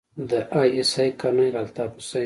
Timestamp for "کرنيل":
1.19-1.55